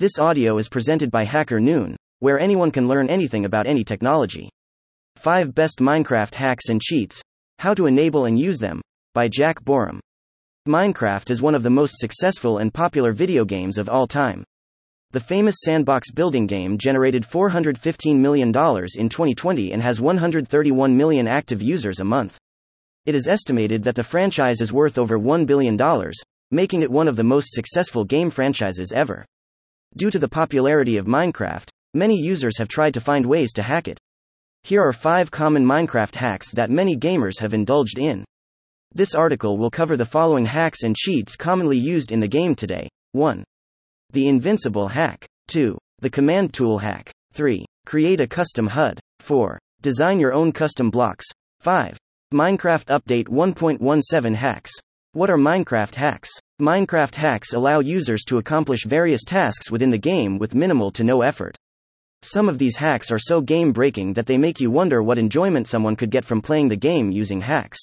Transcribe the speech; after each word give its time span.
This 0.00 0.18
audio 0.18 0.56
is 0.56 0.70
presented 0.70 1.10
by 1.10 1.24
Hacker 1.24 1.60
Noon, 1.60 1.94
where 2.20 2.40
anyone 2.40 2.70
can 2.70 2.88
learn 2.88 3.10
anything 3.10 3.44
about 3.44 3.66
any 3.66 3.84
technology. 3.84 4.48
5 5.16 5.54
Best 5.54 5.78
Minecraft 5.80 6.32
Hacks 6.36 6.70
and 6.70 6.80
Cheats 6.80 7.20
How 7.58 7.74
to 7.74 7.84
Enable 7.84 8.24
and 8.24 8.38
Use 8.38 8.56
Them, 8.58 8.80
by 9.12 9.28
Jack 9.28 9.62
Boreham. 9.62 10.00
Minecraft 10.66 11.28
is 11.28 11.42
one 11.42 11.54
of 11.54 11.62
the 11.62 11.68
most 11.68 11.98
successful 11.98 12.56
and 12.56 12.72
popular 12.72 13.12
video 13.12 13.44
games 13.44 13.76
of 13.76 13.90
all 13.90 14.06
time. 14.06 14.42
The 15.10 15.20
famous 15.20 15.56
sandbox 15.62 16.10
building 16.10 16.46
game 16.46 16.78
generated 16.78 17.24
$415 17.24 18.16
million 18.16 18.48
in 18.48 18.52
2020 19.10 19.72
and 19.72 19.82
has 19.82 20.00
131 20.00 20.96
million 20.96 21.28
active 21.28 21.60
users 21.60 22.00
a 22.00 22.04
month. 22.04 22.38
It 23.04 23.14
is 23.14 23.28
estimated 23.28 23.82
that 23.82 23.96
the 23.96 24.02
franchise 24.02 24.62
is 24.62 24.72
worth 24.72 24.96
over 24.96 25.18
$1 25.18 25.44
billion, 25.44 25.78
making 26.50 26.80
it 26.80 26.90
one 26.90 27.06
of 27.06 27.16
the 27.16 27.22
most 27.22 27.52
successful 27.52 28.06
game 28.06 28.30
franchises 28.30 28.92
ever. 28.92 29.26
Due 29.96 30.10
to 30.10 30.18
the 30.18 30.28
popularity 30.28 30.96
of 30.96 31.06
Minecraft, 31.06 31.68
many 31.94 32.16
users 32.16 32.58
have 32.58 32.68
tried 32.68 32.94
to 32.94 33.00
find 33.00 33.26
ways 33.26 33.52
to 33.52 33.62
hack 33.62 33.88
it. 33.88 33.98
Here 34.62 34.82
are 34.82 34.92
5 34.92 35.30
common 35.30 35.64
Minecraft 35.64 36.14
hacks 36.14 36.52
that 36.52 36.70
many 36.70 36.96
gamers 36.96 37.40
have 37.40 37.54
indulged 37.54 37.98
in. 37.98 38.24
This 38.92 39.14
article 39.14 39.58
will 39.58 39.70
cover 39.70 39.96
the 39.96 40.04
following 40.04 40.44
hacks 40.44 40.82
and 40.82 40.96
cheats 40.96 41.36
commonly 41.36 41.78
used 41.78 42.12
in 42.12 42.20
the 42.20 42.28
game 42.28 42.54
today 42.54 42.88
1. 43.12 43.42
The 44.12 44.28
Invincible 44.28 44.88
Hack. 44.88 45.26
2. 45.48 45.78
The 46.00 46.10
Command 46.10 46.52
Tool 46.52 46.78
Hack. 46.78 47.12
3. 47.32 47.64
Create 47.86 48.20
a 48.20 48.26
custom 48.26 48.66
HUD. 48.68 49.00
4. 49.20 49.58
Design 49.82 50.20
your 50.20 50.32
own 50.32 50.52
custom 50.52 50.90
blocks. 50.90 51.24
5. 51.60 51.96
Minecraft 52.32 52.86
Update 52.86 53.28
1.17 53.28 54.34
Hacks. 54.34 54.72
What 55.12 55.30
are 55.30 55.36
Minecraft 55.36 55.96
hacks? 55.96 56.30
Minecraft 56.60 57.14
hacks 57.14 57.52
allow 57.52 57.80
users 57.80 58.22
to 58.24 58.38
accomplish 58.38 58.84
various 58.84 59.24
tasks 59.24 59.70
within 59.70 59.90
the 59.90 59.98
game 59.98 60.38
with 60.38 60.54
minimal 60.54 60.90
to 60.92 61.02
no 61.02 61.22
effort. 61.22 61.56
Some 62.22 62.48
of 62.48 62.58
these 62.58 62.76
hacks 62.76 63.10
are 63.10 63.18
so 63.18 63.40
game 63.40 63.72
breaking 63.72 64.12
that 64.12 64.26
they 64.26 64.36
make 64.36 64.60
you 64.60 64.70
wonder 64.70 65.02
what 65.02 65.18
enjoyment 65.18 65.66
someone 65.66 65.96
could 65.96 66.10
get 66.10 66.24
from 66.24 66.42
playing 66.42 66.68
the 66.68 66.76
game 66.76 67.10
using 67.10 67.40
hacks. 67.40 67.78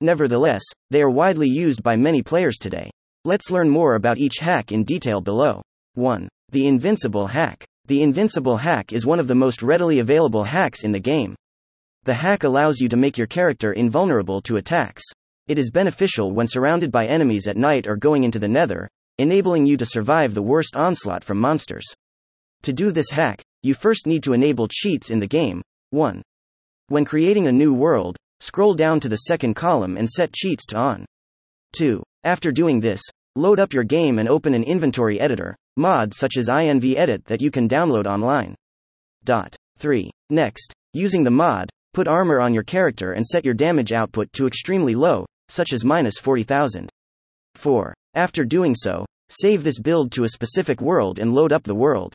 Nevertheless, 0.00 0.62
they 0.90 1.02
are 1.02 1.10
widely 1.10 1.48
used 1.48 1.82
by 1.82 1.96
many 1.96 2.22
players 2.22 2.58
today. 2.58 2.90
Let's 3.24 3.50
learn 3.50 3.68
more 3.68 3.96
about 3.96 4.18
each 4.18 4.38
hack 4.38 4.70
in 4.70 4.84
detail 4.84 5.20
below. 5.20 5.62
1. 5.94 6.28
The 6.52 6.66
Invincible 6.68 7.26
Hack. 7.26 7.64
The 7.86 8.02
Invincible 8.02 8.56
Hack 8.56 8.92
is 8.92 9.04
one 9.04 9.18
of 9.18 9.26
the 9.26 9.34
most 9.34 9.62
readily 9.62 9.98
available 9.98 10.44
hacks 10.44 10.84
in 10.84 10.92
the 10.92 11.00
game. 11.00 11.34
The 12.04 12.14
hack 12.14 12.44
allows 12.44 12.78
you 12.78 12.88
to 12.90 12.96
make 12.96 13.18
your 13.18 13.26
character 13.26 13.72
invulnerable 13.72 14.40
to 14.42 14.58
attacks. 14.58 15.02
It 15.48 15.58
is 15.58 15.70
beneficial 15.70 16.32
when 16.32 16.48
surrounded 16.48 16.90
by 16.90 17.06
enemies 17.06 17.46
at 17.46 17.56
night 17.56 17.86
or 17.86 17.94
going 17.94 18.24
into 18.24 18.40
the 18.40 18.48
nether, 18.48 18.88
enabling 19.18 19.64
you 19.64 19.76
to 19.76 19.86
survive 19.86 20.34
the 20.34 20.42
worst 20.42 20.74
onslaught 20.74 21.22
from 21.22 21.38
monsters. 21.38 21.84
To 22.62 22.72
do 22.72 22.90
this 22.90 23.12
hack, 23.12 23.44
you 23.62 23.72
first 23.72 24.08
need 24.08 24.24
to 24.24 24.32
enable 24.32 24.66
cheats 24.66 25.08
in 25.08 25.20
the 25.20 25.28
game. 25.28 25.62
1. 25.90 26.20
When 26.88 27.04
creating 27.04 27.46
a 27.46 27.52
new 27.52 27.72
world, 27.72 28.16
scroll 28.40 28.74
down 28.74 28.98
to 28.98 29.08
the 29.08 29.18
second 29.28 29.54
column 29.54 29.96
and 29.96 30.10
set 30.10 30.32
cheats 30.32 30.66
to 30.66 30.76
on. 30.76 31.06
2. 31.74 32.02
After 32.24 32.50
doing 32.50 32.80
this, 32.80 33.02
load 33.36 33.60
up 33.60 33.72
your 33.72 33.84
game 33.84 34.18
and 34.18 34.28
open 34.28 34.52
an 34.52 34.64
inventory 34.64 35.20
editor, 35.20 35.54
mod 35.76 36.12
such 36.12 36.36
as 36.36 36.48
InvEdit 36.48 37.22
that 37.26 37.40
you 37.40 37.52
can 37.52 37.68
download 37.68 38.06
online. 38.06 38.56
Dot. 39.22 39.54
3. 39.78 40.10
Next, 40.28 40.72
using 40.92 41.22
the 41.22 41.30
mod, 41.30 41.70
put 41.94 42.08
armor 42.08 42.40
on 42.40 42.52
your 42.52 42.64
character 42.64 43.12
and 43.12 43.24
set 43.24 43.44
your 43.44 43.54
damage 43.54 43.92
output 43.92 44.32
to 44.32 44.48
extremely 44.48 44.96
low, 44.96 45.24
such 45.48 45.72
as 45.72 45.84
minus 45.84 46.18
40,000. 46.18 46.88
4. 47.54 47.94
After 48.14 48.44
doing 48.44 48.74
so, 48.74 49.04
save 49.28 49.64
this 49.64 49.78
build 49.78 50.12
to 50.12 50.24
a 50.24 50.28
specific 50.28 50.80
world 50.80 51.18
and 51.18 51.34
load 51.34 51.52
up 51.52 51.64
the 51.64 51.74
world. 51.74 52.14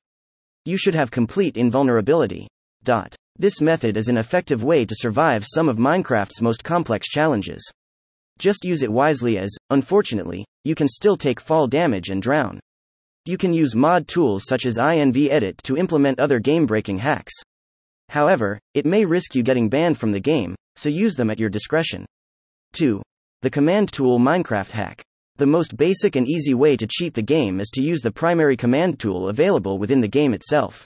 You 0.65 0.77
should 0.77 0.95
have 0.95 1.11
complete 1.11 1.57
invulnerability. 1.57 2.47
Dot. 2.83 3.15
This 3.37 3.61
method 3.61 3.97
is 3.97 4.07
an 4.07 4.17
effective 4.17 4.63
way 4.63 4.85
to 4.85 4.95
survive 4.95 5.43
some 5.45 5.69
of 5.69 5.77
Minecraft's 5.77 6.41
most 6.41 6.63
complex 6.63 7.07
challenges. 7.07 7.63
Just 8.37 8.65
use 8.65 8.83
it 8.83 8.91
wisely 8.91 9.37
as, 9.37 9.55
unfortunately, 9.69 10.45
you 10.63 10.75
can 10.75 10.87
still 10.87 11.17
take 11.17 11.39
fall 11.39 11.67
damage 11.67 12.09
and 12.09 12.21
drown. 12.21 12.59
You 13.25 13.37
can 13.37 13.53
use 13.53 13.75
mod 13.75 14.07
tools 14.07 14.45
such 14.45 14.65
as 14.65 14.77
InvEdit 14.77 15.57
to 15.63 15.77
implement 15.77 16.19
other 16.19 16.39
game 16.39 16.65
breaking 16.65 16.97
hacks. 16.97 17.33
However, 18.09 18.59
it 18.73 18.85
may 18.85 19.05
risk 19.05 19.35
you 19.35 19.43
getting 19.43 19.69
banned 19.69 19.97
from 19.97 20.11
the 20.11 20.19
game, 20.19 20.55
so 20.75 20.89
use 20.89 21.15
them 21.15 21.29
at 21.29 21.39
your 21.39 21.49
discretion. 21.49 22.05
2. 22.73 23.01
The 23.43 23.49
command 23.49 23.91
tool 23.91 24.19
Minecraft 24.19 24.69
hack. 24.69 25.01
The 25.37 25.47
most 25.47 25.75
basic 25.75 26.15
and 26.15 26.27
easy 26.27 26.53
way 26.53 26.77
to 26.77 26.85
cheat 26.85 27.15
the 27.15 27.23
game 27.23 27.59
is 27.59 27.71
to 27.71 27.81
use 27.81 28.01
the 28.01 28.11
primary 28.11 28.55
command 28.55 28.99
tool 28.99 29.29
available 29.29 29.79
within 29.79 29.99
the 29.99 30.07
game 30.07 30.35
itself. 30.35 30.85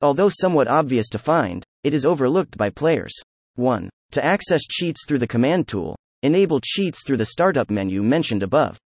Although 0.00 0.28
somewhat 0.28 0.68
obvious 0.68 1.08
to 1.08 1.18
find, 1.18 1.64
it 1.82 1.92
is 1.92 2.06
overlooked 2.06 2.56
by 2.56 2.70
players. 2.70 3.12
1. 3.56 3.90
To 4.12 4.24
access 4.24 4.62
cheats 4.70 5.04
through 5.04 5.18
the 5.18 5.26
command 5.26 5.66
tool, 5.66 5.96
enable 6.22 6.60
cheats 6.62 7.02
through 7.04 7.16
the 7.16 7.26
startup 7.26 7.70
menu 7.70 8.04
mentioned 8.04 8.44
above. 8.44 8.78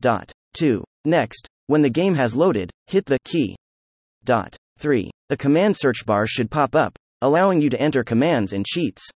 Dot. 0.00 0.30
2. 0.52 0.84
Next, 1.06 1.48
when 1.68 1.80
the 1.80 1.88
game 1.88 2.14
has 2.14 2.36
loaded, 2.36 2.70
hit 2.88 3.06
the 3.06 3.18
key. 3.24 3.56
Dot. 4.22 4.54
3. 4.76 5.10
A 5.30 5.36
command 5.38 5.78
search 5.78 6.04
bar 6.04 6.26
should 6.26 6.50
pop 6.50 6.74
up, 6.74 6.94
allowing 7.22 7.62
you 7.62 7.70
to 7.70 7.80
enter 7.80 8.04
commands 8.04 8.52
and 8.52 8.66
cheats. 8.66 9.08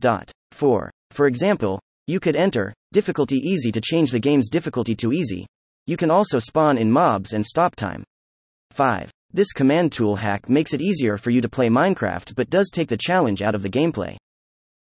Dot. 0.00 0.32
4. 0.52 0.90
For 1.10 1.26
example, 1.26 1.78
you 2.06 2.20
could 2.20 2.36
enter 2.36 2.74
difficulty 2.92 3.36
easy 3.36 3.72
to 3.72 3.80
change 3.80 4.10
the 4.10 4.20
game's 4.20 4.50
difficulty 4.50 4.94
to 4.94 5.12
easy. 5.12 5.46
You 5.86 5.96
can 5.96 6.10
also 6.10 6.38
spawn 6.38 6.78
in 6.78 6.90
mobs 6.90 7.32
and 7.32 7.44
stop 7.44 7.74
time. 7.74 8.04
5. 8.72 9.10
This 9.32 9.52
command 9.52 9.92
tool 9.92 10.16
hack 10.16 10.48
makes 10.48 10.74
it 10.74 10.80
easier 10.80 11.16
for 11.16 11.30
you 11.30 11.40
to 11.40 11.48
play 11.48 11.68
Minecraft 11.68 12.34
but 12.34 12.50
does 12.50 12.70
take 12.70 12.88
the 12.88 12.96
challenge 12.96 13.42
out 13.42 13.54
of 13.54 13.62
the 13.62 13.70
gameplay. 13.70 14.16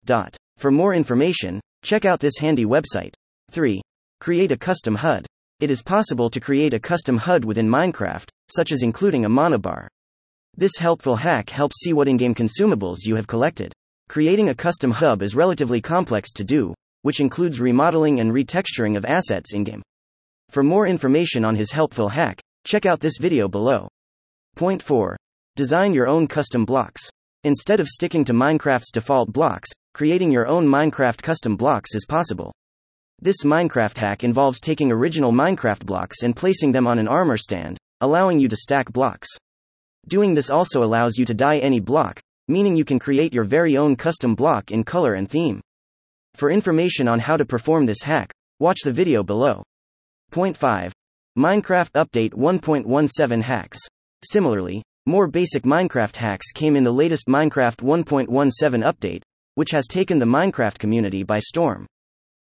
Dot. 0.04 0.36
For 0.58 0.70
more 0.70 0.94
information, 0.94 1.60
check 1.84 2.04
out 2.04 2.20
this 2.20 2.38
handy 2.38 2.64
website. 2.64 3.14
3. 3.50 3.80
Create 4.20 4.52
a 4.52 4.56
custom 4.56 4.96
HUD. 4.96 5.26
It 5.60 5.70
is 5.70 5.82
possible 5.82 6.28
to 6.28 6.40
create 6.40 6.74
a 6.74 6.80
custom 6.80 7.16
HUD 7.16 7.44
within 7.44 7.68
Minecraft, 7.68 8.28
such 8.54 8.72
as 8.72 8.82
including 8.82 9.24
a 9.24 9.30
monobar. 9.30 9.86
This 10.56 10.76
helpful 10.78 11.16
hack 11.16 11.50
helps 11.50 11.80
see 11.80 11.92
what 11.92 12.08
in 12.08 12.16
game 12.16 12.34
consumables 12.34 13.04
you 13.04 13.14
have 13.16 13.26
collected. 13.26 13.72
Creating 14.08 14.48
a 14.48 14.54
custom 14.54 14.90
HUD 14.90 15.22
is 15.22 15.34
relatively 15.34 15.80
complex 15.80 16.32
to 16.32 16.44
do, 16.44 16.74
which 17.02 17.20
includes 17.20 17.60
remodeling 17.60 18.18
and 18.18 18.32
retexturing 18.32 18.96
of 18.96 19.04
assets 19.04 19.54
in 19.54 19.64
game. 19.64 19.82
For 20.48 20.62
more 20.62 20.86
information 20.86 21.44
on 21.44 21.56
his 21.56 21.72
helpful 21.72 22.08
hack, 22.08 22.40
check 22.64 22.86
out 22.86 23.00
this 23.00 23.18
video 23.20 23.48
below. 23.48 23.88
Point 24.56 24.82
4. 24.82 25.16
Design 25.56 25.94
your 25.94 26.08
own 26.08 26.26
custom 26.26 26.64
blocks. 26.64 27.02
Instead 27.44 27.80
of 27.80 27.88
sticking 27.88 28.24
to 28.24 28.32
Minecraft's 28.32 28.92
default 28.92 29.32
blocks, 29.32 29.68
creating 29.94 30.30
your 30.30 30.46
own 30.46 30.66
Minecraft 30.66 31.20
custom 31.22 31.56
blocks 31.56 31.94
is 31.94 32.06
possible. 32.06 32.52
This 33.20 33.44
Minecraft 33.44 33.98
hack 33.98 34.24
involves 34.24 34.60
taking 34.60 34.90
original 34.90 35.32
Minecraft 35.32 35.86
blocks 35.86 36.22
and 36.22 36.36
placing 36.36 36.72
them 36.72 36.86
on 36.86 36.98
an 36.98 37.08
armor 37.08 37.36
stand, 37.36 37.78
allowing 38.00 38.38
you 38.38 38.48
to 38.48 38.56
stack 38.56 38.92
blocks. 38.92 39.28
Doing 40.08 40.34
this 40.34 40.50
also 40.50 40.82
allows 40.82 41.16
you 41.16 41.24
to 41.26 41.34
dye 41.34 41.58
any 41.58 41.78
block, 41.78 42.20
meaning 42.48 42.76
you 42.76 42.84
can 42.84 42.98
create 42.98 43.32
your 43.32 43.44
very 43.44 43.76
own 43.76 43.96
custom 43.96 44.34
block 44.34 44.70
in 44.70 44.82
color 44.84 45.14
and 45.14 45.30
theme. 45.30 45.60
For 46.34 46.50
information 46.50 47.08
on 47.08 47.20
how 47.20 47.36
to 47.36 47.44
perform 47.44 47.86
this 47.86 48.02
hack, 48.02 48.32
watch 48.58 48.80
the 48.82 48.92
video 48.92 49.22
below. 49.22 49.62
Point 50.30 50.56
5. 50.56 50.92
Minecraft 51.38 51.92
Update 51.92 52.32
1.17 52.32 53.42
Hacks. 53.42 53.78
Similarly, 54.24 54.82
more 55.06 55.28
basic 55.28 55.62
Minecraft 55.64 56.16
hacks 56.16 56.52
came 56.52 56.74
in 56.74 56.84
the 56.84 56.92
latest 56.92 57.26
Minecraft 57.26 57.76
1.17 57.82 58.28
update, 58.82 59.22
which 59.54 59.70
has 59.70 59.86
taken 59.86 60.18
the 60.18 60.26
Minecraft 60.26 60.78
community 60.78 61.22
by 61.22 61.38
storm. 61.38 61.86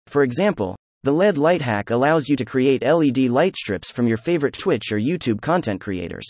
For 0.08 0.22
example, 0.22 0.76
the 1.02 1.12
LED 1.12 1.38
light 1.38 1.62
hack 1.62 1.90
allows 1.90 2.28
you 2.28 2.36
to 2.36 2.44
create 2.44 2.82
LED 2.82 3.18
light 3.30 3.56
strips 3.56 3.90
from 3.90 4.06
your 4.06 4.16
favorite 4.16 4.54
Twitch 4.54 4.92
or 4.92 4.98
YouTube 4.98 5.40
content 5.40 5.80
creators. 5.80 6.26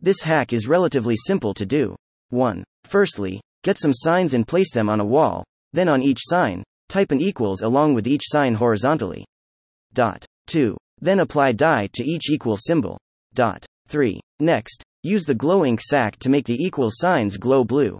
This 0.00 0.20
hack 0.20 0.52
is 0.52 0.68
relatively 0.68 1.16
simple 1.16 1.54
to 1.54 1.64
do. 1.64 1.96
1. 2.30 2.62
Firstly, 2.84 3.40
get 3.62 3.78
some 3.78 3.92
signs 3.94 4.34
and 4.34 4.46
place 4.46 4.72
them 4.72 4.88
on 4.88 5.00
a 5.00 5.04
wall, 5.04 5.44
then 5.72 5.88
on 5.88 6.02
each 6.02 6.20
sign, 6.20 6.62
Type 6.94 7.10
an 7.10 7.20
equals 7.20 7.62
along 7.62 7.94
with 7.94 8.06
each 8.06 8.22
sign 8.24 8.54
horizontally. 8.54 9.24
Dot. 9.94 10.24
2. 10.46 10.76
Then 11.00 11.18
apply 11.18 11.50
dye 11.50 11.88
to 11.92 12.04
each 12.04 12.30
equal 12.30 12.56
symbol. 12.56 13.00
Dot. 13.34 13.66
3. 13.88 14.20
Next, 14.38 14.80
use 15.02 15.24
the 15.24 15.34
glow 15.34 15.64
ink 15.64 15.80
sac 15.80 16.16
to 16.20 16.30
make 16.30 16.46
the 16.46 16.54
equal 16.54 16.90
signs 16.92 17.36
glow 17.36 17.64
blue. 17.64 17.98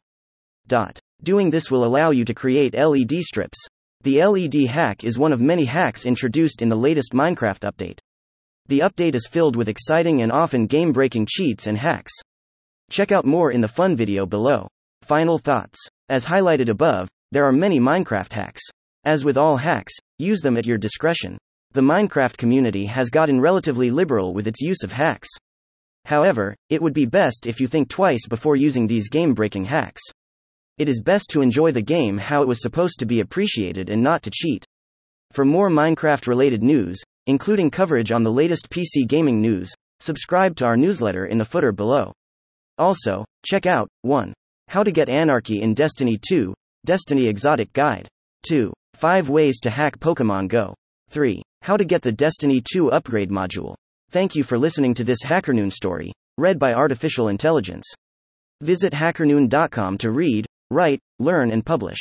Dot. 0.68 1.00
Doing 1.24 1.50
this 1.50 1.72
will 1.72 1.84
allow 1.84 2.12
you 2.12 2.24
to 2.24 2.34
create 2.34 2.76
LED 2.76 3.14
strips. 3.22 3.58
The 4.02 4.24
LED 4.24 4.68
hack 4.68 5.02
is 5.02 5.18
one 5.18 5.32
of 5.32 5.40
many 5.40 5.64
hacks 5.64 6.06
introduced 6.06 6.62
in 6.62 6.68
the 6.68 6.76
latest 6.76 7.10
Minecraft 7.12 7.68
update. 7.68 7.98
The 8.66 8.78
update 8.78 9.16
is 9.16 9.26
filled 9.26 9.56
with 9.56 9.68
exciting 9.68 10.22
and 10.22 10.30
often 10.30 10.68
game 10.68 10.92
breaking 10.92 11.26
cheats 11.28 11.66
and 11.66 11.78
hacks. 11.78 12.12
Check 12.90 13.10
out 13.10 13.26
more 13.26 13.50
in 13.50 13.60
the 13.60 13.66
fun 13.66 13.96
video 13.96 14.24
below. 14.24 14.68
Final 15.02 15.38
thoughts. 15.38 15.80
As 16.08 16.26
highlighted 16.26 16.68
above, 16.68 17.08
there 17.32 17.44
are 17.44 17.50
many 17.50 17.80
Minecraft 17.80 18.32
hacks. 18.32 18.62
As 19.04 19.22
with 19.22 19.36
all 19.36 19.58
hacks, 19.58 19.92
use 20.18 20.40
them 20.40 20.56
at 20.56 20.64
your 20.64 20.78
discretion. 20.78 21.36
The 21.72 21.82
Minecraft 21.82 22.38
community 22.38 22.86
has 22.86 23.10
gotten 23.10 23.40
relatively 23.40 23.90
liberal 23.90 24.32
with 24.32 24.46
its 24.46 24.62
use 24.62 24.82
of 24.82 24.92
hacks. 24.92 25.28
However, 26.06 26.54
it 26.70 26.80
would 26.80 26.94
be 26.94 27.04
best 27.04 27.46
if 27.46 27.60
you 27.60 27.68
think 27.68 27.88
twice 27.88 28.26
before 28.26 28.56
using 28.56 28.86
these 28.86 29.10
game 29.10 29.34
breaking 29.34 29.66
hacks. 29.66 30.02
It 30.78 30.88
is 30.88 31.02
best 31.02 31.28
to 31.30 31.42
enjoy 31.42 31.72
the 31.72 31.82
game 31.82 32.16
how 32.16 32.42
it 32.42 32.48
was 32.48 32.62
supposed 32.62 32.98
to 32.98 33.06
be 33.06 33.20
appreciated 33.20 33.90
and 33.90 34.02
not 34.02 34.22
to 34.22 34.30
cheat. 34.32 34.64
For 35.32 35.44
more 35.44 35.68
Minecraft 35.68 36.26
related 36.26 36.62
news, 36.62 36.98
including 37.26 37.70
coverage 37.70 38.10
on 38.10 38.22
the 38.22 38.32
latest 38.32 38.70
PC 38.70 39.06
gaming 39.06 39.40
news, 39.40 39.72
subscribe 40.00 40.56
to 40.56 40.64
our 40.64 40.76
newsletter 40.76 41.26
in 41.26 41.38
the 41.38 41.44
footer 41.44 41.72
below. 41.72 42.12
Also, 42.78 43.24
check 43.44 43.66
out 43.66 43.88
1. 44.02 44.32
How 44.68 44.82
to 44.82 44.92
get 44.92 45.08
Anarchy 45.08 45.60
in 45.60 45.74
Destiny 45.74 46.18
2, 46.18 46.54
Destiny 46.86 47.26
Exotic 47.26 47.72
Guide. 47.72 48.08
2. 48.48 48.72
5 48.94 49.28
ways 49.28 49.60
to 49.60 49.70
hack 49.70 49.98
Pokemon 49.98 50.48
Go. 50.48 50.74
3. 51.10 51.42
How 51.62 51.76
to 51.76 51.84
get 51.84 52.02
the 52.02 52.12
Destiny 52.12 52.62
2 52.72 52.92
upgrade 52.92 53.30
module. 53.30 53.74
Thank 54.10 54.34
you 54.34 54.44
for 54.44 54.56
listening 54.56 54.94
to 54.94 55.04
this 55.04 55.24
HackerNoon 55.24 55.72
story, 55.72 56.12
read 56.38 56.58
by 56.58 56.72
Artificial 56.74 57.28
Intelligence. 57.28 57.86
Visit 58.60 58.92
hackerNoon.com 58.92 59.98
to 59.98 60.10
read, 60.10 60.46
write, 60.70 61.00
learn, 61.18 61.50
and 61.50 61.66
publish. 61.66 61.98